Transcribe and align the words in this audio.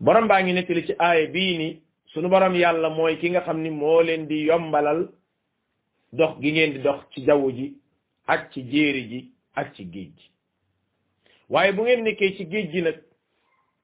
borom 0.00 0.28
baa 0.28 0.42
ngi 0.42 0.52
nettali 0.56 0.86
ci 0.88 0.94
aaya 0.98 1.26
bii 1.34 1.58
ni 1.60 1.68
sunu 2.12 2.28
borom 2.32 2.54
yàlla 2.62 2.88
mooy 2.96 3.14
ki 3.20 3.30
nga 3.30 3.40
xam 3.46 3.58
ni 3.62 3.70
moo 3.70 4.02
leen 4.02 4.26
di 4.30 4.46
yombalal 4.48 5.00
dox 6.18 6.32
gi 6.42 6.52
ngeen 6.52 6.72
di 6.74 6.78
dox 6.86 7.00
ci 7.12 7.20
jaww 7.26 7.42
ji 7.56 7.66
ak 8.26 8.50
ci 8.52 8.62
jéeri 8.70 9.02
ji 9.10 9.20
ak 9.54 9.74
ci 9.74 9.84
géej 9.92 10.10
gi 10.16 10.30
waaye 11.50 11.72
bu 11.72 11.82
ngeen 11.82 12.04
nekkee 12.04 12.36
ci 12.36 12.44
géej 12.46 12.70
gi 12.72 12.82
nag 12.82 12.96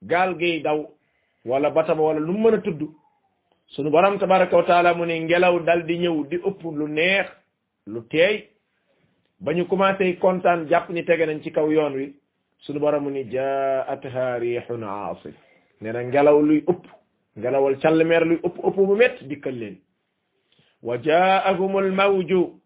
gaal 0.01 0.35
gay 0.37 0.59
daw 0.61 0.79
wala 1.45 1.69
bataba 1.69 2.01
wala 2.03 2.19
lu 2.19 2.33
mën 2.33 2.53
a 2.55 2.61
tudd 2.65 2.81
sunu 3.67 3.89
borom 3.91 4.17
tabaraka 4.19 4.57
wa 4.57 4.93
mu 4.93 5.05
ne 5.05 5.19
ngelaw 5.19 5.59
dal 5.67 5.85
di 5.85 5.97
ñëw 5.99 6.27
di 6.29 6.35
ëpp 6.37 6.61
lu 6.79 6.87
neex 6.97 7.27
lu 7.93 8.07
teey 8.09 8.49
ba 9.39 9.53
ñu 9.53 9.67
commencé 9.67 10.17
kontaan 10.17 10.67
jàpp 10.69 10.89
ni 10.89 11.03
tege 11.05 11.25
nañ 11.25 11.43
ci 11.43 11.51
kaw 11.51 11.69
yoon 11.71 11.93
wi 11.99 12.13
sunu 12.63 12.79
borom 12.79 13.03
mu 13.03 13.09
ne 13.11 13.23
jaatha 13.29 14.39
rihun 14.39 14.83
aasif 14.83 15.46
nee 15.81 16.03
ngelaw 16.05 16.39
luy 16.41 16.61
ëpp 16.67 16.83
ngelawal 17.37 17.75
càllmeer 17.81 18.25
luy 18.25 18.37
ëpp 18.41 18.55
ëpp 18.67 18.75
bu 18.87 18.95
métt 18.95 19.23
dikkal 19.29 19.53
leen 19.59 19.75
wa 20.81 20.97
jaa'akumul 20.97 21.91
mawju 21.91 22.59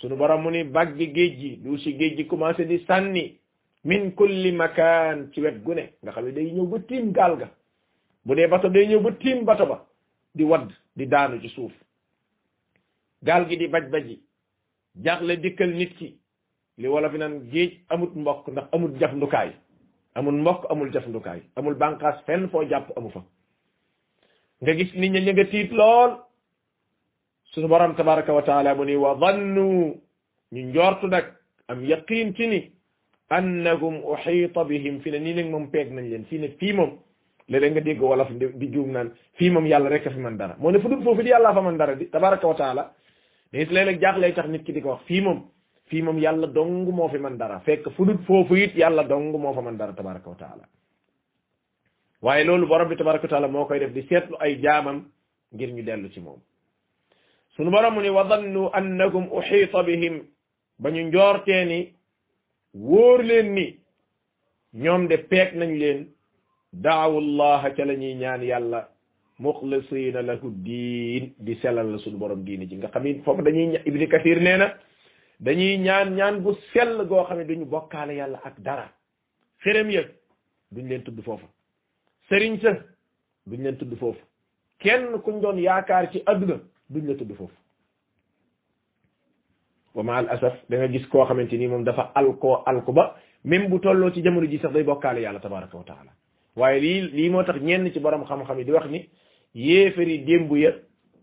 sunu 0.00 0.16
borom 0.16 0.42
mu 0.42 0.50
ni 0.50 0.64
baggi 0.64 1.12
géej 1.14 1.34
gi 1.38 1.50
du 1.62 1.78
si 1.78 1.92
géej 1.98 2.16
gi 2.16 2.26
commencé 2.26 2.64
di 2.66 2.78
sànni 2.86 3.38
min 3.84 4.12
kulli 4.12 4.52
makaan 4.52 5.30
ci 5.32 5.40
wet 5.40 5.62
gu 5.64 5.74
ne 5.74 5.84
nga 6.02 6.12
xam 6.12 6.24
ne 6.26 6.32
day 6.32 6.52
ñëw 6.52 6.66
ba 6.66 6.78
tiim 6.80 7.12
gaal 7.12 7.36
ga 7.38 7.50
bu 8.24 8.34
dee 8.34 8.46
bato 8.46 8.68
day 8.68 8.86
ñëw 8.86 9.00
ba 9.00 9.12
tiim 9.12 9.44
bato 9.44 9.66
ba 9.66 9.86
di 10.34 10.44
wadd 10.44 10.70
di 10.96 11.06
daanu 11.06 11.40
ci 11.40 11.48
suuf 11.48 11.72
gaal 13.22 13.46
gi 13.48 13.56
di 13.56 13.66
baj-baji 13.68 14.22
jaaxle 14.94 15.36
dikkal 15.40 15.74
nit 15.74 15.96
ki 15.96 16.16
li 16.78 16.86
wala 16.88 17.10
fi 17.10 17.18
géej 17.52 17.80
amut 17.88 18.14
mbokk 18.14 18.46
ndax 18.48 18.68
amut 18.72 18.92
jaf 19.00 19.10
amul 20.14 20.34
mbokk 20.40 20.64
amul 20.70 20.90
jafandukaay 20.92 21.40
amul 21.56 21.74
bànqaas 21.74 22.20
fenn 22.26 22.48
foo 22.50 22.62
jàpp 22.70 22.92
amu 22.96 23.10
fa 23.10 23.20
nga 24.62 24.72
gis 24.76 24.94
nit 24.94 25.12
ñi 25.12 25.20
ña 25.26 25.32
nga 25.32 25.44
tiit 25.50 25.72
lool 25.72 26.10
suñu 27.52 27.68
borom 27.68 27.94
tabaraka 27.94 28.32
wa 28.32 28.42
taala 28.42 28.74
mu 28.74 28.84
ni 28.84 28.96
wa 28.96 29.14
dhannu 29.14 29.96
ñu 30.52 30.60
njortu 30.68 31.06
nag 31.06 31.24
am 31.68 31.84
yaqin 31.84 32.34
ci 32.36 32.46
ni 32.46 32.60
annahum 33.28 34.04
uhita 34.04 34.64
bihim 34.64 35.00
fi 35.00 35.10
ne 35.10 35.18
nii 35.18 35.34
nag 35.34 35.46
moom 35.50 35.70
peeg 35.70 35.90
nañ 35.92 36.08
leen 36.10 36.24
fii 36.24 36.38
ne 36.38 36.48
fii 36.60 36.72
moom 36.72 36.92
léeg-léeg 37.48 37.72
nga 37.72 37.80
dégg 37.80 38.00
wolof 38.02 38.28
di 38.30 38.68
juum 38.72 38.90
naan 38.92 39.08
fii 39.38 39.50
moom 39.50 39.66
yàlla 39.66 39.88
rek 39.88 40.08
fi 40.12 40.18
man 40.20 40.36
dara 40.36 40.56
moo 40.58 40.70
ne 40.70 40.78
fu 40.80 40.88
dul 40.88 41.02
foofu 41.02 41.22
di 41.22 41.28
yàlla 41.30 41.52
fa 41.54 41.60
man 41.62 41.76
dara 41.76 41.94
di 41.94 42.08
tabaraka 42.10 42.46
wa 42.46 42.54
taala 42.54 42.82
da 43.52 43.58
gis 43.58 43.68
léeg-léeg 43.74 44.00
jaaxlee 44.02 44.32
tax 44.34 44.48
nit 44.48 44.64
ki 44.64 44.72
di 44.72 44.80
ko 44.82 44.88
wax 44.88 45.02
fii 45.08 45.20
moom 45.22 45.48
fii 45.92 46.02
moom 46.02 46.16
yàlla 46.18 46.46
dong 46.46 46.88
moo 46.96 47.08
man 47.20 47.36
dara 47.36 47.60
fekk 47.64 47.90
fu 47.96 48.04
dut 48.06 48.20
foofu 48.26 48.54
it 48.56 48.72
yàlla 48.74 49.04
dong 49.04 49.30
moo 49.36 49.52
fa 49.54 49.60
man 49.60 49.76
dara 49.76 49.92
tabaraka 49.92 50.30
wa 50.30 50.38
waaye 52.22 52.44
loolu 52.44 52.66
borom 52.66 52.88
bi 52.88 52.96
tabaraka 52.96 53.28
wa 53.40 53.46
moo 53.48 53.66
koy 53.66 53.78
def 53.78 53.92
di 53.92 54.00
seetlu 54.08 54.36
ay 54.40 54.58
jaamam 54.62 55.04
ngir 55.52 55.68
ñu 55.74 55.82
dellu 55.84 56.08
ci 56.14 56.20
moom 56.20 56.40
sunu 57.56 57.70
borom 57.70 57.94
mu 57.94 58.00
ni 58.00 58.08
wa 58.08 58.22
dannu 58.24 58.70
annakum 58.72 59.28
uxiita 59.38 59.82
bihim 59.84 60.22
ba 60.78 60.90
ñu 60.90 61.02
njoortee 61.08 61.64
ni 61.70 61.80
wóor 62.74 63.20
leen 63.22 63.52
ni 63.54 63.66
ñoom 64.72 65.08
de 65.10 65.16
peeg 65.30 65.50
nañ 65.54 65.72
leen 65.80 66.00
daawu 66.72 67.20
llaha 67.20 67.68
ca 67.76 67.84
la 67.84 67.92
ñuy 67.94 68.14
ñaan 68.14 68.42
yàlla 68.50 68.88
muxlisiina 69.38 70.22
lahu 70.22 70.48
diin 70.66 71.34
di 71.38 71.54
selal 71.60 71.98
sunu 72.00 72.16
borom 72.16 72.44
diini 72.46 72.66
ji 72.68 72.76
nga 72.76 72.88
xam 72.88 73.02
ni 73.04 73.20
foofu 73.24 73.44
kathir 74.12 74.40
nee 74.40 74.56
na 74.56 74.68
dañuy 75.42 75.76
ñaan 75.78 76.14
ñaan 76.14 76.40
gu 76.44 76.54
sell 76.72 76.96
goo 77.08 77.24
xam 77.26 77.38
ne 77.38 77.44
duñu 77.44 77.66
bokkaale 77.66 78.14
yàlla 78.14 78.38
ak 78.44 78.60
dara 78.62 78.86
xërëm 79.64 79.90
ya 79.90 80.02
duñ 80.70 80.86
leen 80.88 81.02
tudd 81.02 81.18
foofu 81.24 81.46
sëriñ 82.28 82.60
sa 82.62 82.78
duñ 83.46 83.62
leen 83.62 83.76
tudd 83.76 83.92
foofu 83.98 84.22
kenn 84.78 85.18
kuñ 85.24 85.40
doon 85.40 85.58
yaakaar 85.58 86.10
ci 86.12 86.22
adduna 86.24 86.62
duñ 86.88 87.06
la 87.08 87.14
tudd 87.18 87.34
foofu 87.34 87.56
wa 89.94 90.02
ma 90.02 90.16
al 90.18 90.28
asaf 90.30 90.54
da 90.70 90.86
gis 90.88 91.06
koo 91.10 91.26
xamante 91.26 91.58
ni 91.58 91.66
moom 91.66 91.82
dafa 91.82 92.12
alkoo 92.14 92.62
alku 92.64 92.92
ba 92.92 93.16
même 93.44 93.68
bu 93.68 93.80
tolloo 93.80 94.14
ci 94.14 94.22
jamono 94.22 94.46
ji 94.48 94.58
sax 94.62 94.72
day 94.72 94.84
bokkaale 94.84 95.20
yàlla 95.22 95.40
tabaraka 95.40 95.76
wa 95.76 95.84
taala 95.84 96.12
waaye 96.54 96.80
lii 96.80 97.00
lii 97.18 97.30
moo 97.30 97.42
tax 97.42 97.58
ñenn 97.60 97.90
ci 97.92 97.98
borom 97.98 98.24
xam-xam 98.24 98.58
yi 98.58 98.64
di 98.64 98.72
wax 98.72 98.86
ni 98.88 99.08
yéefari 99.54 100.22
démb 100.24 100.54
ya 100.56 100.70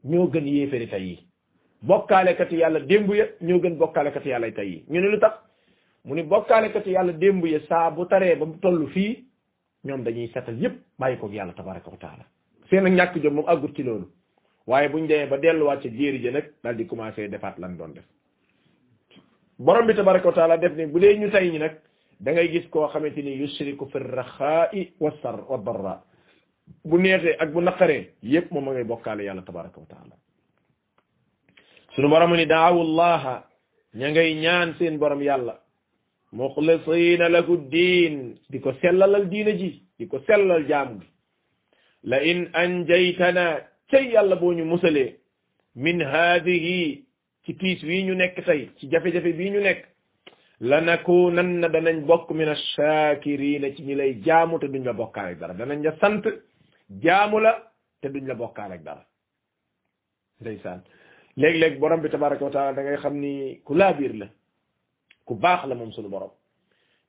ñoo 0.03 0.27
gën 0.27 0.43
yéefari 0.45 0.87
tey 0.89 1.03
yi 1.07 1.28
bokkaalekati 1.85 2.59
yàlla 2.59 2.79
démb 2.89 3.13
ya 3.13 3.25
ñoo 3.41 3.59
gën 3.59 3.77
bokkaalekati 3.77 4.29
yàlla 4.29 4.51
tey 4.51 4.67
yi 4.69 4.85
ñu 4.89 5.01
ne 5.01 5.07
lu 5.11 5.19
tax 5.19 5.33
mu 6.03 6.15
ni 6.15 6.23
bokkaalekati 6.23 6.91
yàlla 6.91 7.13
démb 7.13 7.45
ya 7.45 7.59
saa 7.69 7.91
bu 7.91 8.05
taree 8.05 8.35
ba 8.35 8.45
mu 8.45 8.57
toll 8.59 8.87
fii 8.87 9.23
ñoom 9.85 10.03
dañuy 10.03 10.27
setal 10.33 10.59
yépp 10.61 10.75
bàyyi 10.99 11.17
koog 11.17 11.33
yàlla 11.33 11.53
tabaraka 11.53 11.89
wa 11.91 11.97
taala 11.97 12.23
seen 12.69 12.85
ak 12.85 12.93
ñàkk 12.93 13.23
jom 13.23 13.33
moom 13.33 13.47
àggut 13.47 13.75
ci 13.75 13.83
loolu 13.83 14.11
waaye 14.67 14.89
buñ 14.89 15.07
demee 15.07 15.29
ba 15.29 15.37
delluwaat 15.37 15.81
ci 15.81 15.89
jéeri 15.89 16.21
ja 16.23 16.31
nag 16.31 16.51
daal 16.63 16.75
di 16.75 16.85
commencé 16.85 17.29
defaat 17.29 17.57
lan 17.59 17.77
doon 17.77 17.93
def 17.93 18.05
borom 19.57 19.87
bi 19.87 19.95
tabaraka 19.95 20.27
wa 20.27 20.33
taala 20.33 20.57
def 20.57 20.75
ni 20.75 20.85
bu 20.85 20.99
dee 20.99 21.17
ñu 21.17 21.31
tey 21.31 21.49
ñi 21.51 21.59
nag 21.59 21.79
dangay 22.19 22.49
gis 22.51 22.67
koo 22.69 22.87
xamante 22.87 23.21
ni 23.21 23.39
yusriku 23.39 23.85
fi 23.89 23.99
raxaa'i 23.99 24.91
wa 24.99 25.11
sar 25.21 25.39
wa 25.49 25.57
darra 25.57 26.03
bu 26.83 26.97
neexee 26.97 27.35
ak 27.39 27.51
bu 27.53 27.61
naqaree 27.61 28.11
yépp 28.21 28.51
moom 28.51 28.65
ma 28.65 28.71
ngay 28.73 28.83
bokkaale 28.83 29.23
yàlla 29.23 29.41
tabaraka 29.41 29.79
wa 29.79 29.85
taala 29.85 30.15
sunu 31.99 32.09
borom 32.13 32.33
ni 32.37 32.45
daawu 32.45 32.81
llaha 32.87 33.33
ña 33.99 34.07
ngay 34.11 34.31
ñaan 34.43 34.69
seen 34.79 34.95
borom 35.01 35.21
yàlla 35.27 35.55
muxlisina 36.39 37.25
lahu 37.35 37.53
ddin 37.63 38.15
di 38.51 38.57
ko 38.63 38.71
sellalal 38.81 39.23
diina 39.31 39.51
ji 39.59 39.69
di 39.97 40.07
ko 40.11 40.17
sellal 40.27 40.63
jaam 40.69 40.89
gi 40.99 41.07
la 42.09 42.17
in 42.31 42.41
anjaytana 42.61 43.45
cay 43.91 44.05
yàlla 44.13 44.35
boo 44.41 44.53
ñu 44.57 44.63
musalee 44.73 45.11
min 45.83 45.97
haadihi 46.11 47.03
ci 47.43 47.51
piis 47.59 47.79
wii 47.89 48.03
ñu 48.07 48.13
nekk 48.21 48.35
tey 48.47 48.61
ci 48.77 48.83
jafe-jafe 48.91 49.31
bii 49.39 49.49
ñu 49.55 49.59
nekk 49.67 49.81
la 50.69 50.77
nakunanna 50.87 51.67
danañ 51.75 51.97
bokk 52.09 52.27
min 52.39 52.47
alchakirina 52.55 53.67
ci 53.75 53.81
ñi 53.87 53.95
lay 54.01 54.11
jaamu 54.25 54.55
te 54.61 54.67
duñ 54.73 54.83
la 54.89 54.93
bokkaalek 54.99 55.37
dara 55.41 55.53
danañ 55.61 55.79
la 55.85 55.91
sant 56.01 56.23
jaamu 57.03 57.37
la 57.45 57.53
te 58.01 58.07
duñ 58.13 58.25
la 58.29 58.35
bokkaalek 58.41 58.83
dara 58.87 59.03
ndeysaan 60.41 60.81
léeg-léeg 61.39 61.79
borom 61.79 62.01
bi 62.01 62.09
tabaraka 62.09 62.43
wa 62.45 62.51
taala 62.51 62.73
da 62.73 62.83
ngay 62.83 62.97
xam 62.97 63.15
ni 63.19 63.59
ku 63.65 63.73
laabiir 63.73 64.13
la 64.15 64.27
ku 65.25 65.35
baax 65.35 65.65
la 65.67 65.75
moom 65.75 65.91
suñu 65.93 66.09
borom 66.09 66.31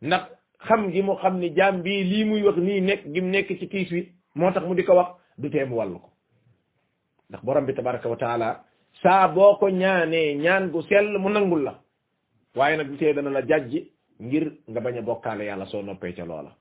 ndax 0.02 0.22
xam 0.68 0.90
gi 0.92 1.02
moo 1.02 1.16
xam 1.18 1.38
ni 1.38 1.50
jaam 1.56 1.82
bii 1.82 2.04
lii 2.10 2.24
muy 2.24 2.42
wax 2.42 2.56
nii 2.58 2.80
nekk 2.80 3.02
gi 3.12 3.20
nekk 3.22 3.48
ci 3.58 3.66
tiis 3.68 3.90
wi 3.90 4.12
moo 4.36 4.52
tax 4.52 4.64
mu 4.68 4.74
di 4.74 4.84
ko 4.84 4.94
wax 4.94 5.08
du 5.36 5.48
teem 5.50 5.72
wàllu 5.72 5.98
ko 6.04 6.08
ndax 7.28 7.42
borom 7.44 7.64
bi 7.66 7.72
tabaraka 7.74 8.08
wa 8.08 8.16
taala 8.16 8.48
saa 9.02 9.28
boo 9.28 9.56
ko 9.58 9.68
ñaanee 9.68 10.34
ñaan 10.34 10.70
gu 10.70 10.80
sell 10.82 11.18
mu 11.18 11.28
nangul 11.30 11.62
la 11.64 11.74
waaye 12.54 12.76
nag 12.76 12.86
du 12.88 12.96
tee 12.98 13.12
dana 13.12 13.30
la 13.30 13.42
jajji 13.44 13.90
ngir 14.20 14.44
nga 14.68 14.80
bañ 14.80 14.98
a 14.98 15.02
bokkaale 15.02 15.42
yàlla 15.44 15.66
soo 15.66 15.82
noppee 15.82 16.12
ca 16.14 16.24
loola 16.24 16.52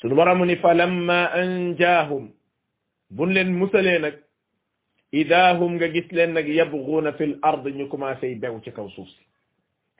suñu 0.00 0.14
borom 0.14 0.44
ni 0.46 0.56
fa 0.56 0.72
lamma 0.74 1.18
anjaahum 1.40 2.30
buñ 3.10 3.30
leen 3.34 3.50
musalee 3.52 3.98
nag 3.98 4.25
idahum 5.14 5.78
nga 5.78 5.86
gis 5.88 6.10
leen 6.10 6.32
nag 6.34 6.48
yabghuna 6.48 7.12
fil 7.14 7.38
ard 7.42 7.64
ñu 7.66 7.86
commencé 7.88 8.34
bew 8.40 8.58
ci 8.64 8.70
kaw 8.72 8.88
suuf 8.90 9.06
si 9.06 9.22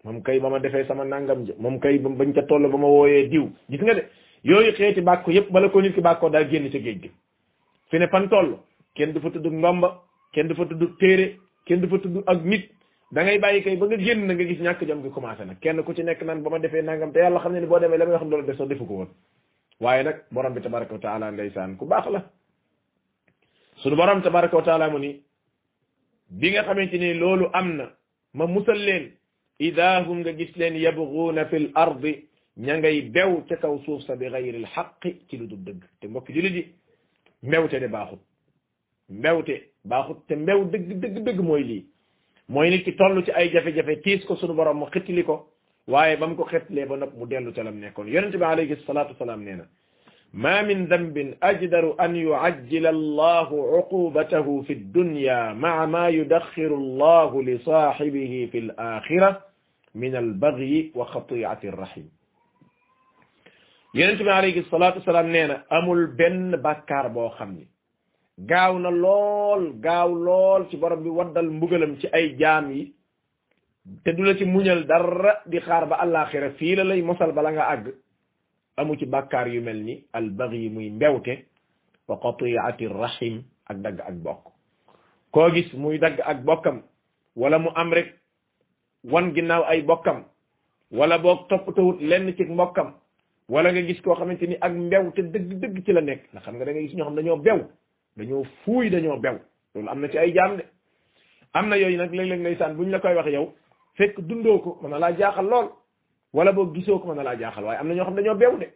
moom 0.06 0.22
kay 0.22 0.38
ba 0.40 0.50
ma 0.50 0.58
defee 0.58 0.84
sama 0.88 1.04
nangam 1.04 1.46
ja 1.46 1.54
moom 1.58 1.78
kay 1.78 1.98
bañ 1.98 2.32
ca 2.34 2.42
toll 2.42 2.66
ba 2.68 2.78
ma 2.78 2.86
wooyee 2.88 3.28
diw 3.30 3.46
gis 3.70 3.80
nga 3.82 3.94
de 3.94 4.02
yooyu 4.42 4.72
xeeti 4.74 5.00
bàkk 5.00 5.28
yëpp 5.28 5.50
bala 5.52 5.68
ko 5.70 5.80
nit 5.80 5.94
ki 5.94 6.00
bàkkoo 6.00 6.30
daal 6.30 6.48
génn 6.50 6.70
ca 6.70 6.78
géej 6.78 6.98
gi 7.02 7.10
fi 7.90 7.98
ne 7.98 8.08
fan 8.08 8.28
toll 8.28 8.58
kenn 8.94 9.12
du 9.12 9.20
fa 9.20 9.30
tudd 9.30 9.46
ndomba 9.46 9.94
kenn 10.32 10.48
du 10.48 10.54
fa 10.54 10.64
tudd 10.66 10.98
téere 10.98 11.36
kenn 11.66 11.80
du 11.80 11.88
fa 11.88 11.98
tudd 12.02 12.22
ak 12.26 12.42
nit 12.42 12.68
da 13.12 13.22
ngay 13.22 13.38
bàyyi 13.38 13.62
kay 13.62 13.76
ba 13.76 13.86
nga 13.86 13.96
génn 14.02 14.26
na 14.26 14.34
nga 14.34 14.44
gis 14.44 14.58
ñàkk 14.60 14.82
jom 14.86 15.02
gi 15.02 15.10
commencé 15.14 15.44
nag 15.46 15.60
kenn 15.62 15.82
ku 15.86 15.94
ci 15.94 16.02
nekk 16.02 16.22
naan 16.26 16.42
ba 16.42 16.50
ma 16.50 16.58
defee 16.58 16.82
nangam 16.82 17.12
te 17.12 17.20
yàlla 17.22 17.38
xam 17.40 17.52
ne 17.54 17.60
ni 17.62 17.66
boo 17.70 17.78
demee 17.78 17.98
la 17.98 18.04
may 18.06 18.14
wax 18.18 18.24
loolu 18.26 18.42
def 18.68 18.78
ko 18.78 18.94
woon 19.06 19.10
waaye 19.80 20.02
nag 20.02 20.24
borom 20.34 20.52
bi 20.54 20.60
tabaraka 20.60 20.94
wa 20.98 20.98
taala 21.00 21.30
ku 21.78 21.86
baax 21.86 22.10
la 22.10 22.22
sunu 23.86 23.96
borom 24.02 24.20
tabaaraku 24.22 24.62
taala 24.66 24.90
mo 24.90 24.98
ni 24.98 25.10
bi 26.38 26.50
nga 26.50 26.62
xamanteni 26.66 27.06
ni 27.12 27.18
loolu 27.20 27.46
am 27.52 27.78
ma 28.34 28.46
musal 28.46 28.78
leen 28.86 29.12
idahum 29.60 30.18
nga 30.20 30.32
gis 30.38 30.52
leen 30.56 30.74
yabghuna 30.76 31.46
fil 31.50 31.70
ard 31.74 32.02
ña 32.56 32.78
ngay 32.78 33.02
bew 33.14 33.44
ca 33.48 33.56
kaw 33.56 33.78
suuf 33.84 34.02
sa 34.06 34.16
bi 34.16 34.26
ghayril 34.28 34.66
haqq 34.74 35.02
ci 35.28 35.36
lu 35.36 35.46
dul 35.46 35.58
dëgg 35.62 35.82
te 36.00 36.06
mbokk 36.08 36.26
julli 36.34 36.50
di 36.50 36.62
mbewte 37.44 37.74
de 37.78 37.86
baaxut 37.88 38.18
mbewte 39.08 39.54
baaxut 39.84 40.18
te 40.26 40.34
mbew 40.34 40.64
dëgg 40.72 40.88
dëgg 41.02 41.18
dëgg 41.26 41.40
mooy 41.40 41.62
lii 41.62 41.82
mooy 42.48 42.70
nit 42.70 42.82
ki 42.84 42.94
tollu 42.96 43.22
ci 43.22 43.30
ay 43.30 43.50
jafe-jafe 43.52 44.00
tiis 44.02 44.24
ko 44.26 44.34
sunu 44.36 44.54
borom 44.56 44.78
mu 44.78 44.86
xitli 44.90 45.22
ko 45.22 45.46
waaye 45.86 46.16
ba 46.16 46.26
mu 46.26 46.34
ko 46.34 46.44
xetlee 46.50 46.86
ba 46.86 46.96
nopp 46.96 47.14
mu 47.14 47.24
dellu 47.28 47.52
ca 47.54 47.62
lam 47.62 47.78
nekkoon 47.78 48.08
yonente 48.08 48.36
bi 48.38 48.44
alayhi 48.44 48.74
salatu 48.84 49.12
wasalaam 49.12 49.44
nee 49.44 49.54
na 49.58 49.66
ما 50.36 50.62
من 50.62 50.84
ذنب 50.84 51.36
أجدر 51.42 51.96
أن 52.00 52.12
يعجل 52.16 52.84
الله 52.86 53.48
عقوبته 53.74 54.48
في 54.68 54.72
الدنيا 54.72 55.52
مع 55.56 55.86
ما 55.88 56.08
يدخر 56.12 56.66
الله 56.76 57.30
لصاحبه 57.42 58.32
في 58.52 58.58
الآخرة 58.58 59.32
من 59.96 60.12
البغي 60.16 60.92
وخطيعة 60.94 61.60
الرحيم 61.64 62.08
ينتمي 63.96 64.30
عليه 64.30 64.60
الصلاة 64.60 64.94
والسلام 65.00 65.26
نينا 65.32 65.62
أم 65.72 65.92
البن 65.92 66.56
بكار 66.60 67.08
بو 67.08 67.28
خمي 67.28 67.64
غاونا 68.50 68.88
لول 68.92 69.80
غاو 69.84 70.08
لول 70.20 70.66
سي 70.70 70.76
برم 70.76 71.00
بي 71.02 71.08
ودال 71.08 71.48
مبغلم 71.52 71.96
أي 72.14 72.28
جامي 72.36 72.92
تدولة 74.04 74.44
مونيال 74.44 74.84
در 74.86 75.36
دي 75.48 75.60
خار 75.64 75.84
با 75.84 75.96
الآخرة 76.04 76.48
في 76.60 76.74
للي 76.74 77.00
مصال 77.02 77.32
بلانغا 77.32 77.72
أجل 77.72 77.94
amu 78.76 78.96
ci 78.96 79.04
bàkkaar 79.06 79.48
yu 79.48 79.60
melni 79.62 80.04
al 80.12 80.30
baghi 80.30 80.68
muy 80.68 80.90
mbewte 80.90 81.44
wa 82.08 82.16
qati'ati 82.20 82.86
rahim 82.88 83.42
ak 83.66 83.76
dag 83.82 84.00
ak 84.00 84.14
bok 84.20 84.52
ko 85.32 85.50
gis 85.54 85.72
muy 85.74 85.98
dag 85.98 86.20
ak 86.20 86.44
bokam 86.44 86.82
wala 87.36 87.58
mu 87.58 87.70
am 87.74 87.92
rek 87.92 88.12
wan 89.04 89.32
ginnaaw 89.34 89.64
ay 89.64 89.82
bokam 89.82 90.24
wala 90.90 91.18
boog 91.18 91.48
toppatawut 91.48 92.00
len 92.00 92.34
ci 92.36 92.44
mbokam 92.44 92.94
wala 93.48 93.72
nga 93.72 93.80
gis 93.82 94.00
ko 94.02 94.14
xamanteni 94.14 94.56
ak 94.60 94.72
mbew 94.72 95.10
te 95.14 95.22
deug 95.22 95.56
dëgg 95.60 95.84
ci 95.84 95.92
la 95.92 96.00
nek 96.00 96.28
na 96.34 96.40
xam 96.40 96.56
nga 96.56 96.64
da 96.64 96.72
nga 96.72 96.80
gis 96.80 96.94
ñoo 96.94 97.06
xam 97.06 97.16
dañoo 97.16 97.36
bew 97.40 97.64
dañoo 98.16 98.44
fuuy 98.64 98.90
dañoo 98.90 99.16
bew 99.20 99.38
loolu 99.74 99.88
amna 99.90 100.08
ci 100.08 100.18
ay 100.18 100.32
jaam 100.34 100.56
de 100.56 100.62
am 101.52 101.68
na 101.68 101.76
yooyu 101.78 101.96
leg 101.96 102.12
léeg-léeg 102.12 102.40
ndeysaan 102.40 102.76
buñ 102.76 102.90
la 102.90 103.00
koy 103.00 103.14
wax 103.14 103.28
yow 103.32 103.52
fekk 103.96 104.20
dundoko 104.20 104.78
man 104.82 105.00
la 105.00 105.12
jaxal 105.16 105.48
lool 105.48 105.68
wala 106.36 106.52
boo 106.52 106.68
gisoo 106.74 106.98
ko 107.00 107.08
mën 107.08 107.16
na 107.16 107.22
laa 107.22 107.34
jaaxal 107.38 107.64
waaye 107.64 107.80
am 107.80 107.88
na 107.88 107.94
ñoo 107.94 108.04
xam 108.06 108.14
dañoo 108.16 108.36
bew 108.36 108.52
de 108.60 108.68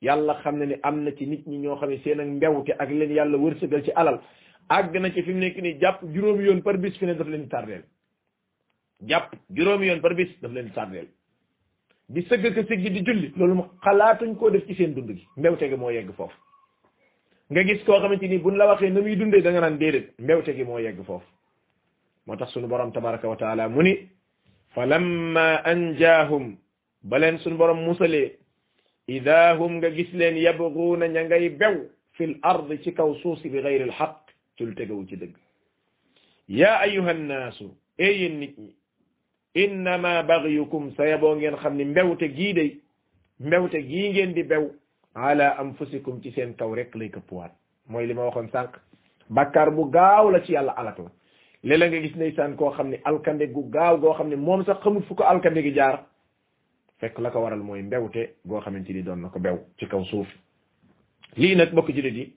yàlla 0.00 0.38
xam 0.42 0.56
ne 0.58 0.66
ni 0.66 0.74
am 0.82 0.96
na 1.04 1.10
ci 1.14 1.26
nit 1.26 1.44
ñi 1.46 1.58
ñoo 1.58 1.76
xam 1.76 1.90
ne 1.90 1.98
seen 2.02 2.20
ak 2.20 2.26
mbewte 2.26 2.72
ak 2.82 2.88
leen 2.88 3.12
yàlla 3.12 3.36
wërsëgal 3.38 3.84
ci 3.84 3.90
alal 3.94 4.18
àgg 4.70 4.94
na 4.98 5.12
ci 5.12 5.22
fi 5.24 5.32
mu 5.34 5.38
nekk 5.40 5.56
nii 5.60 5.78
jàpp 5.80 5.98
juróomi 6.14 6.44
yoon 6.44 6.60
par 6.62 6.78
bis 6.78 6.96
fi 6.98 7.04
ne 7.06 7.14
daf 7.16 7.28
leen 7.28 7.42
di 7.42 7.48
tardeel 7.48 7.84
jàpp 9.08 9.30
juróomi 9.56 9.86
yoon 9.88 10.00
par 10.00 10.14
bis 10.14 10.30
daf 10.40 10.52
leen 10.52 10.64
di 10.66 10.72
tardeel 10.72 11.06
di 12.12 12.20
sëgg 12.28 12.44
ka 12.54 12.62
sëgg 12.68 12.84
di 12.96 13.00
julli 13.06 13.28
loolu 13.36 13.54
mu 13.58 13.64
xalaatuñ 13.84 14.32
koo 14.38 14.50
def 14.50 14.64
ci 14.66 14.74
seen 14.74 14.94
dund 14.94 15.10
gi 15.12 15.24
mbewte 15.36 15.68
gi 15.70 15.76
moo 15.76 15.90
yegg 15.90 16.10
foofu 16.16 16.36
nga 17.50 17.62
gis 17.66 17.84
koo 17.84 18.00
xamante 18.00 18.26
ni 18.26 18.38
buñ 18.38 18.56
la 18.56 18.66
waxee 18.68 18.88
na 18.90 19.00
muy 19.00 19.16
dundee 19.18 19.42
da 19.42 19.50
nga 19.50 19.60
naan 19.60 19.76
déedéet 19.78 20.14
mbewte 20.18 20.50
gi 20.56 20.64
moo 20.64 20.78
yegg 20.78 20.98
foofu 21.04 21.28
tax 22.38 22.56
falamma 24.74 25.62
anjaahum 25.72 26.56
baleen 27.10 27.38
suñ 27.44 27.54
borom 27.60 27.80
musalee 27.88 28.36
ida 29.16 29.54
hum 29.58 29.72
nga 29.78 29.88
gis 29.96 30.10
leen 30.12 30.36
yabguuna 30.46 31.06
ña 31.08 31.22
ngay 31.24 31.48
bew 31.60 31.76
fil 32.18 32.34
ard 32.42 32.68
ci 32.82 32.90
kaw 32.92 33.10
suuf 33.22 33.38
si 33.40 33.48
bi 33.50 33.62
gayri 33.62 33.84
alxaq 33.84 34.16
tul 34.56 34.74
tegawu 34.74 35.06
ci 35.08 35.16
dëgg 35.16 35.34
yaa 36.48 36.80
ayuha 36.86 37.10
annaasu 37.16 37.70
ee 38.04 38.12
yéen 38.20 38.36
nit 38.40 38.54
ñi 38.58 38.72
innama 39.62 40.22
bagyukum 40.28 40.90
sa 40.96 41.06
yaboo 41.06 41.36
ngeen 41.36 41.56
xam 41.62 41.74
ni 41.76 41.84
mbewte 41.84 42.26
gii 42.36 42.52
day 42.58 42.70
mbewte 43.40 43.78
gii 43.90 44.10
ngeen 44.10 44.32
di 44.34 44.42
bew 44.42 44.70
ala 45.14 45.54
anfusikum 45.62 46.20
ci 46.22 46.30
seen 46.34 46.50
kaw 46.58 46.74
rek 46.74 46.94
lay 46.98 47.08
këppuwaat 47.14 47.52
mooy 47.88 48.06
li 48.06 48.14
ma 48.14 48.24
waxoon 48.26 48.50
sànq 48.50 48.74
bàkkaar 49.30 49.70
bu 49.70 49.84
gaaw 49.94 50.30
la 50.30 50.40
ci 50.44 50.52
yàlla 50.52 50.72
alak 50.76 50.98
la 50.98 51.10
léeg-léeg 51.64 51.90
nga 51.92 52.00
gis 52.04 52.14
ndeysaan 52.16 52.54
koo 52.56 52.70
xam 52.76 52.88
ne 52.90 52.98
alkande 53.04 53.46
gu 53.48 53.62
gaaw 53.72 53.98
goo 54.00 54.12
xam 54.14 54.28
ne 54.28 54.36
moom 54.36 54.64
sax 54.64 54.80
xamul 54.82 55.02
fu 55.04 55.14
ko 55.14 55.22
alkande 55.24 55.62
gi 55.62 55.72
jaar 55.74 56.04
fekk 57.00 57.18
la 57.18 57.30
ko 57.30 57.40
waral 57.40 57.62
mooy 57.62 57.82
mbewte 57.82 58.34
goo 58.44 58.60
xamante 58.60 58.92
ni 58.92 59.02
doon 59.02 59.22
na 59.22 59.28
ko 59.28 59.38
bew 59.40 59.56
ci 59.78 59.86
kaw 59.88 60.04
suuf 60.04 60.28
lii 61.36 61.54
nag 61.56 61.72
bokk 61.74 61.88
jullit 61.94 62.14
yi 62.14 62.32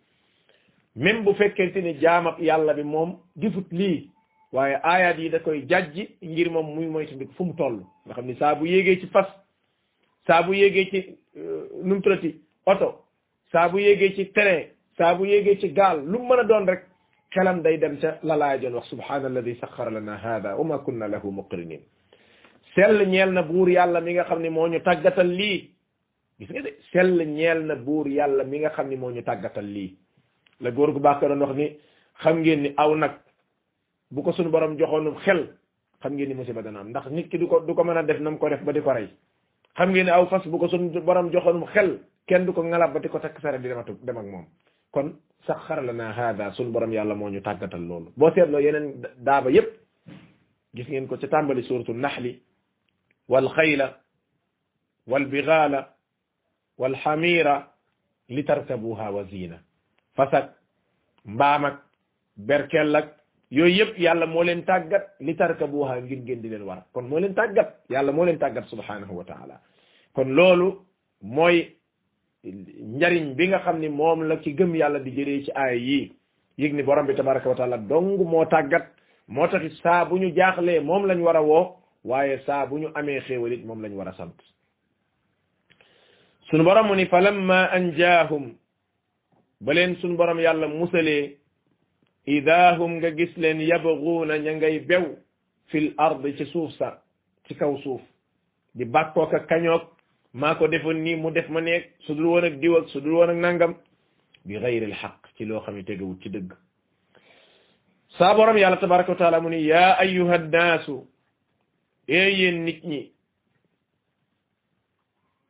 même 0.95 1.23
bu 1.25 1.33
fekkente 1.33 1.77
ni 1.83 1.93
jaama 1.99 2.35
yàlla 2.39 2.73
bi 2.73 2.83
moom 2.83 3.17
difut 3.35 3.67
lii 3.71 4.09
waaye 4.53 4.79
aayaat 4.81 5.17
yi 5.19 5.29
da 5.29 5.39
koy 5.39 5.61
jajji 5.67 6.07
ngir 6.21 6.49
moom 6.49 6.65
muy 6.75 6.87
moytandiku 6.87 7.33
fu 7.33 7.43
mu 7.45 7.53
toll 7.55 7.83
nga 8.05 8.13
xam 8.13 8.25
ni 8.27 8.35
saa 8.35 8.55
bu 8.55 8.65
yéegee 8.65 8.99
ci 9.01 9.07
fas 9.07 9.27
saa 10.27 10.43
bu 10.43 10.53
yéegee 10.55 10.89
ci 10.89 11.15
euh, 11.37 11.67
numtrati 11.83 12.35
oto 12.65 13.03
saa 13.51 13.67
bu 13.69 13.79
yéegee 13.81 14.15
ci 14.15 14.31
terrain 14.31 14.67
saa 14.97 15.15
bu 15.15 15.25
yéegee 15.25 15.57
ci 15.59 15.73
gaal 15.73 16.05
lu 16.05 16.17
mu 16.19 16.33
a 16.33 16.43
doon 16.45 16.65
rek 16.69 16.83
كلام 17.33 17.59
داي 17.61 17.75
دمت 17.77 18.03
لا 18.23 18.35
لا 18.41 18.55
جن 18.55 18.71
وخ 18.75 18.85
سبحان 18.93 19.25
الذي 19.27 19.53
سخر 19.63 19.87
لنا 19.97 20.15
هذا 20.27 20.53
وما 20.59 20.77
كنا 20.85 21.05
له 21.11 21.23
مقرنين 21.27 21.81
سل 22.75 22.97
نيل 23.11 23.33
نا 23.35 23.41
بور 23.49 23.67
يالا 23.69 23.99
ميغا 23.99 24.23
خامني 24.31 24.47
مو 24.49 24.67
ني 24.71 24.79
تاغاتال 24.79 25.25
لي 25.27 25.53
غيس 26.39 26.51
نغي 26.55 26.71
سل 26.95 27.17
نيل 27.27 27.59
نا 27.67 27.75
بور 27.85 28.07
يالا 28.07 28.43
ميغا 28.51 28.69
خامني 28.79 28.95
مو 28.95 29.09
ني 29.11 29.21
تاغاتال 29.27 29.65
لي 29.65 29.87
لا 30.63 30.69
غورغو 30.71 30.99
باكار 31.03 31.33
نوخ 31.35 31.51
ني 31.59 31.65
خام 32.23 32.35
نغي 32.39 32.55
ني 32.61 32.69
او 32.81 32.95
ناك 32.95 33.13
بو 34.11 34.21
كو 34.25 34.31
سونو 34.31 34.47
بروم 34.55 34.77
جوخون 34.79 35.15
خيل 35.25 35.39
خام 36.01 36.13
نغي 36.15 36.25
ني 36.29 36.33
موسي 36.39 36.53
با 36.57 36.61
دانام 36.63 36.87
نداخ 36.89 37.07
نيت 37.15 37.27
كي 37.31 37.37
دوكو 37.43 37.59
دوكو 37.67 37.83
مانا 37.83 38.01
ديف 38.09 38.19
نام 38.25 38.35
كو 38.41 38.47
ديف 38.49 38.63
با 38.63 38.71
ديكو 38.71 38.91
راي 38.95 39.07
خام 39.77 39.89
نغي 39.91 40.03
ني 40.03 40.11
او 40.15 40.25
فاس 40.31 40.47
بو 40.53 40.57
كو 40.63 40.67
سونو 40.71 40.95
بروم 41.07 41.27
جوخون 41.33 41.65
خيل 41.75 41.89
كين 42.27 42.45
دوكو 42.47 42.61
غالاب 42.73 42.93
با 42.93 42.99
ديكو 43.03 43.17
تاك 43.17 43.39
سارا 43.43 43.57
دي 43.57 43.67
ديماتو 43.67 43.93
ديماك 44.07 44.25
موم 44.25 44.45
كون 44.93 45.07
saxar 45.45 45.83
la 45.83 45.93
naa 45.93 46.11
haada 46.11 46.51
suñ 46.53 46.71
borom 46.71 46.91
yàlla 46.91 47.15
moo 47.15 47.29
ñu 47.29 47.41
tàggatal 47.41 47.85
loolu 47.89 48.11
boo 48.17 48.31
seetloo 48.33 48.59
yeneen 48.59 49.01
daaba 49.17 49.49
yépp 49.51 49.69
gis 50.75 50.87
ngeen 50.87 51.07
ko 51.07 51.17
ci 51.17 51.27
tàmbali 51.29 51.63
suratu 51.63 51.93
naxli 51.93 52.41
wal 53.29 53.47
xayla 53.55 53.97
wal 55.07 55.25
bigaala 55.25 55.93
wal 56.77 56.95
xamiira 57.03 57.71
li 58.29 58.43
tarkabuha 58.43 59.11
wa 59.11 59.23
ziina 59.23 59.57
fasak 60.15 60.45
mbaam 61.25 61.65
ak 61.65 61.77
berkel 62.35 62.95
ak 62.95 63.07
yooyu 63.51 63.75
yëpp 63.77 63.99
yàlla 63.99 64.25
moo 64.25 64.43
leen 64.43 64.65
tàggat 64.65 65.03
li 65.19 65.35
tarkabuha 65.35 66.01
ngir 66.01 66.17
ngeen 66.21 66.41
di 66.41 66.49
leen 66.49 66.63
war 66.63 66.83
kon 66.93 67.05
moo 67.07 67.19
leen 67.19 67.33
tàggat 67.33 67.87
yàlla 67.89 68.11
moo 68.11 68.25
leen 68.25 68.37
tàggat 68.39 68.65
subhanahu 68.69 69.13
wa 69.19 69.23
taala 69.23 69.61
kon 70.13 70.29
loolu 70.35 70.85
mooy 71.21 71.76
njariñ 72.43 73.35
bi 73.35 73.47
nga 73.47 73.59
xam 73.59 73.79
ni 73.79 73.89
moom 73.89 74.21
la 74.27 74.37
ki 74.37 74.53
gëm 74.57 74.75
yàlla 74.75 74.99
di 74.99 75.11
jëlee 75.11 75.43
ci 75.43 75.51
aaya 75.55 75.75
yii 75.75 76.11
yëg 76.57 76.73
ni 76.73 76.83
borom 76.83 77.07
bi 77.07 77.13
tabaraka 77.15 77.49
wa 77.49 77.55
taala 77.55 77.77
dong 77.77 78.17
moo 78.19 78.45
tàggat 78.45 78.85
moo 79.27 79.47
taxit 79.47 79.73
saa 79.81 80.05
bu 80.05 80.17
ñu 80.19 80.29
jaaxlee 80.35 80.79
moom 80.79 81.05
lañ 81.05 81.19
war 81.21 81.35
a 81.37 81.41
woo 81.41 81.75
waaye 82.03 82.37
saabu 82.45 82.77
ñu 82.79 82.89
amee 82.93 83.19
xéewal 83.21 83.57
moom 83.65 83.81
lañu 83.81 83.97
war 83.97 84.07
a 84.07 84.13
sant 84.13 84.35
sunu 86.49 86.63
borom 86.63 86.87
mu 86.87 86.95
ni 86.95 87.05
falamma 87.05 87.69
anjaahum 87.73 88.55
ba 89.59 89.73
leen 89.73 89.95
sunu 89.95 90.15
borom 90.15 90.39
yàlla 90.39 90.67
musalee 90.67 91.37
idaahum 92.27 92.91
nga 92.97 93.11
gis 93.11 93.35
leen 93.37 93.61
yabguuna 93.61 94.37
ña 94.37 94.53
ngay 94.53 94.79
bew 94.79 95.05
fil 95.69 95.93
ard 95.97 96.21
ci 96.37 96.45
suuf 96.45 96.71
sa 96.77 97.01
ci 97.47 97.55
kaw 97.55 97.75
suuf 97.77 98.01
di 98.75 98.85
bàkkook 98.85 99.33
a 99.33 99.39
kañoog 99.49 99.96
maa 100.33 100.55
ko 100.55 100.67
defoon 100.67 101.01
nii 101.03 101.15
mu 101.15 101.29
def 101.31 101.47
ma 101.49 101.61
nekk 101.61 101.85
su 102.05 102.15
dul 102.15 102.25
woon 102.31 102.45
ak 102.45 102.59
diw 102.61 102.75
ak 102.77 102.87
su 102.89 102.99
dul 103.01 103.13
woon 103.17 103.29
ak 103.29 103.37
nangam 103.43 103.73
bi 104.45 104.59
ghayril 104.61 104.93
haqq 104.93 105.19
ci 105.35 105.45
loo 105.45 105.59
xam 105.63 105.75
ne 105.75 105.83
tegewul 105.83 106.19
ci 106.21 106.29
dëgg 106.29 106.51
saa 108.17 108.35
borom 108.35 108.57
yàlla 108.57 108.77
tabaraka 108.77 109.11
wa 109.11 109.17
taala 109.17 109.39
mu 109.41 109.49
ni 109.49 109.61
yaa 109.71 109.91
ayyuha 110.03 110.37
nnaasu 110.37 110.95
ee 112.15 112.29
yéen 112.39 112.59
nit 112.65 112.81
ñi 112.83 113.01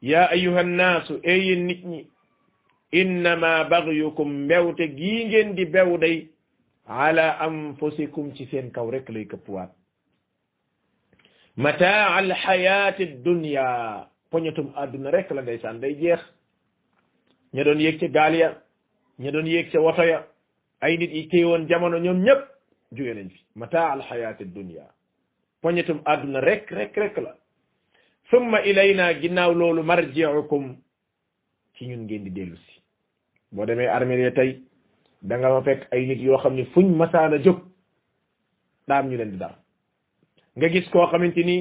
yaa 0.01 0.27
ayyuha 0.35 0.63
nnaasu 0.63 1.13
ee 1.23 1.37
yéen 1.47 1.65
nit 1.65 1.83
ñi 1.85 1.99
innama 2.91 3.63
bagyukum 3.63 4.29
mbewte 4.43 4.85
gii 4.97 5.25
ngeen 5.25 5.55
di 5.55 5.65
bew 5.65 5.97
day 5.97 6.29
ala 6.87 7.27
anfusikum 7.47 8.33
ci 8.35 8.45
seen 8.51 8.71
kaw 8.71 8.87
rek 8.91 9.09
lay 9.09 9.25
këpp 9.31 9.49
waat 9.55 9.71
mataa 11.55 12.15
al 12.19 12.31
hayaati 12.33 13.03
dunya 13.25 14.07
poñetum 14.37 14.67
àdduna 14.77 15.09
rek 15.15 15.29
la 15.31 15.41
ndeysaan 15.41 15.77
day 15.81 15.93
jeex 16.01 16.21
ña 17.53 17.63
doon 17.63 17.79
yéeg 17.83 17.97
ca 17.99 18.07
gaal 18.15 18.33
ya 18.41 18.49
ña 19.19 19.29
doon 19.31 19.45
yéeg 19.53 19.67
ca 19.71 19.79
woto 19.85 20.03
ya 20.11 20.19
ay 20.83 20.93
nit 20.99 21.11
yi 21.17 21.27
téewoon 21.31 21.63
jamono 21.69 21.97
ñoom 22.05 22.19
ñëpp 22.25 22.41
jóge 22.95 23.13
nañ 23.15 23.29
fi 23.35 23.39
mata 23.59 23.79
al 23.93 24.01
xayaati 24.07 24.45
dunya 24.55 24.85
poñetum 25.61 25.99
àdduna 26.11 26.39
rek 26.49 26.63
rek 26.77 26.93
rek 27.01 27.15
la 27.25 27.31
summa 28.31 28.57
ilayna 28.69 29.05
ginnaaw 29.21 29.51
loolu 29.59 29.81
marji'ukum 29.89 30.63
ci 31.75 31.85
ñun 31.89 32.03
ngeen 32.05 32.23
di 32.25 32.31
dellu 32.37 32.57
boo 33.53 33.65
demee 33.67 33.87
armée 33.95 34.21
ya 34.25 34.31
tey 34.39 34.51
da 35.27 35.61
fekk 35.67 35.81
ay 35.93 36.01
nit 36.07 36.19
yoo 36.27 36.37
xam 36.41 36.53
ne 36.57 36.63
fuñ 36.73 36.87
masaana 37.01 37.37
jóg 37.45 37.59
daam 38.87 39.05
ñu 39.09 39.17
leen 39.17 39.31
di 39.33 39.37
dar 39.43 39.55
nga 40.55 40.67
gis 40.73 40.87
koo 40.91 41.07
xamante 41.11 41.43
ni 41.49 41.57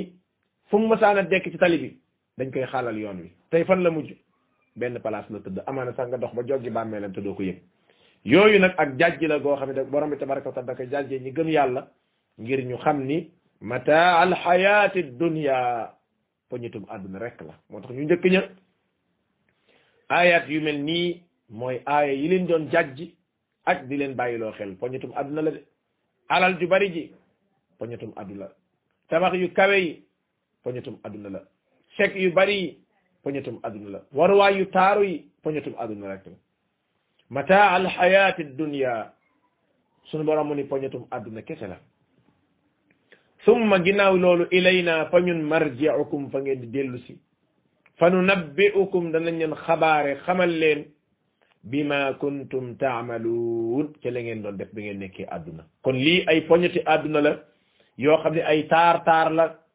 fu 0.68 0.74
mu 0.80 0.86
masaana 0.92 1.20
dekk 1.30 1.46
ci 1.54 1.58
dañ 2.38 2.50
koy 2.52 2.64
xaalal 2.72 2.96
yoon 2.98 3.18
wi 3.24 3.30
tey 3.50 3.64
fan 3.64 3.80
la 3.82 3.90
mujj 3.90 4.12
benn 4.76 4.98
place 5.00 5.30
la 5.30 5.38
tëdd 5.40 5.62
amaana 5.66 5.92
sax 5.94 6.08
nga 6.08 6.18
dox 6.18 6.34
ba 6.34 6.42
joggi 6.46 6.70
bàmmeelam 6.70 7.12
te 7.12 7.20
doo 7.24 7.34
ko 7.34 7.42
yëg 7.42 7.58
yooyu 8.24 8.58
nag 8.60 8.74
ak 8.76 8.90
jàjji 8.98 9.26
la 9.26 9.38
goo 9.38 9.56
xam 9.56 9.72
ne 9.72 9.82
borom 9.84 10.10
bi 10.10 10.16
tabaraka 10.18 10.48
wa 10.50 10.62
da 10.62 10.74
koy 10.74 10.86
jàjjee 10.90 11.18
ñi 11.18 11.32
gëm 11.32 11.48
yàlla 11.48 11.88
ngir 12.38 12.60
ñu 12.66 12.76
xam 12.76 13.00
ni 13.06 13.30
mataa 13.60 14.20
al 14.20 14.34
xayaati 14.36 15.02
dunya 15.18 15.88
poñitum 16.50 16.84
rek 17.20 17.40
la 17.40 17.54
moo 17.70 17.80
tax 17.80 17.90
ñu 17.90 18.04
njëkk 18.04 18.24
ña 18.24 18.42
ayat 20.08 20.48
yu 20.48 20.60
mel 20.60 20.78
nii 20.84 21.22
mooy 21.48 21.80
aaya 21.86 22.12
yi 22.12 22.28
leen 22.28 22.46
doon 22.46 22.68
jàjji 22.70 23.14
ak 23.64 23.88
di 23.88 23.96
leen 23.96 24.14
bàyyiloo 24.14 24.52
xel 24.52 24.76
poñitum 24.76 25.12
àdduna 25.16 25.42
la 25.42 25.50
de 25.52 25.64
alal 26.28 26.58
ju 26.60 26.66
bari 26.68 26.92
ji 26.92 27.12
poñitum 27.78 28.12
àdduna 28.16 28.44
la 28.44 28.50
tabax 29.08 29.34
yu 29.38 29.48
kawe 29.54 29.76
yi 29.80 30.02
poñitum 30.62 30.98
àdduna 31.02 31.30
la 31.32 31.40
chèque 31.96 32.16
yu 32.18 32.30
bari 32.32 32.54
yi 32.60 32.78
poñetum 33.24 33.58
adduna 33.62 33.88
la 33.90 34.00
waruwaay 34.12 34.58
yu 34.58 34.66
taaru 34.66 35.04
yi 35.06 35.26
poñetum 35.42 35.74
adduna 35.78 36.08
la 36.08 36.18
tamit 36.18 36.38
mataa 37.30 37.70
al 37.74 37.86
hayati 37.86 38.44
dunya 38.44 39.10
sunu 40.10 40.24
borom 40.24 40.48
mu 40.48 40.54
ni 40.54 40.64
poñetum 40.64 41.06
adduna 41.10 41.42
kese 41.42 41.66
la 41.66 41.78
summa 43.44 43.78
ginnaaw 43.84 44.16
loolu 44.16 44.46
ilayna 44.50 45.06
fa 45.10 45.20
ñun 45.20 45.40
fa 46.30 46.38
ngeen 46.40 46.60
di 46.60 46.66
dellu 46.66 46.98
si 47.06 47.18
fa 47.98 48.10
nunabbi'ukum 48.10 49.10
danañ 49.12 49.34
leen 49.38 49.54
xabaare 49.54 50.16
xamal 50.26 50.50
leen 50.60 50.80
bima 51.64 52.12
kuntum 52.20 52.76
taamaluun 52.76 53.86
ca 54.02 54.10
la 54.10 54.20
ngeen 54.20 54.42
doon 54.42 54.56
def 54.56 54.68
bi 54.74 54.82
ngeen 54.84 54.98
nekkee 55.00 55.26
adduna 55.28 55.64
kon 55.82 55.96
lii 56.06 56.24
ay 56.28 56.40
poñeti 56.48 56.80
yoo 57.98 58.18
xam 58.22 58.34
ay 58.44 58.66
taar 58.68 59.02
taar 59.08 59.30
la 59.32 59.65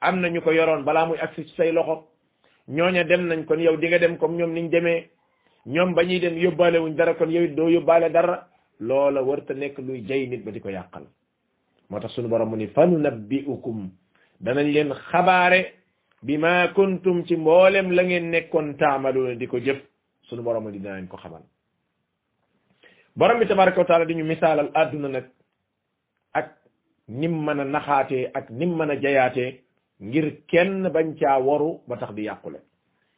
amna 0.00 0.28
ñuko 0.30 0.52
yoron 0.52 0.82
bala 0.84 1.06
muy 1.06 1.18
agsi 1.18 1.44
ci 1.46 1.54
say 1.56 1.72
loxo 1.72 2.06
ñoña 2.68 3.04
dem 3.04 3.26
nañ 3.26 3.44
kon 3.44 3.58
yow 3.58 3.76
di 3.76 3.88
nga 3.88 3.98
dem 3.98 4.16
comme 4.16 4.36
ñom 4.38 4.52
niñ 4.52 4.70
démé 4.70 5.10
ñom 5.66 5.92
bañuy 5.94 6.18
dem 6.20 6.36
yobale 6.36 6.78
wuñ 6.78 6.94
dara 6.94 7.14
kon 7.14 7.30
yow 7.30 7.46
do 7.54 7.68
yobale 7.68 8.10
dara 8.10 8.48
loola 8.78 9.20
warta 9.22 9.54
nek 9.54 9.78
luy 9.78 10.02
jey 10.06 10.26
nit 10.28 10.44
ba 10.44 10.50
diko 10.52 10.70
yakal 10.70 11.04
motax 11.90 12.12
sunu 12.12 12.28
borom 12.28 12.54
ni 12.56 12.68
fan 12.68 12.98
nabbiukum 13.00 13.90
danañ 14.40 14.70
leen 14.72 14.92
xabaare 15.10 15.74
bima 16.22 16.68
kuntum 16.74 17.24
ci 17.24 17.36
mbolem 17.36 17.90
la 17.90 18.02
ngeen 18.04 18.30
nekkon 18.30 18.74
taamalu 18.76 19.36
diko 19.36 19.58
jëf 19.58 19.82
sunu 20.28 20.42
borom 20.42 20.70
di 20.70 20.78
dinañ 20.78 21.08
ko 21.08 21.16
xamal 21.16 21.42
borom 23.16 23.38
bi 23.40 23.46
tabaaraku 23.46 23.84
taala 23.84 24.04
diñu 24.06 24.20
ñu 24.22 24.26
misaalal 24.28 24.70
àdduna 24.74 25.22
ak 26.34 26.54
nim 27.08 27.32
mën 27.34 27.64
naxate 27.66 28.30
ak 28.32 28.48
nim 28.50 28.76
mën 28.78 28.90
a 28.90 28.94
ngir 30.06 30.26
kenn 30.50 30.78
bañ 30.94 31.08
caa 31.18 31.38
waru 31.46 31.70
ba 31.88 31.94
tax 32.00 32.10
di 32.16 32.22
yàqule 32.28 32.58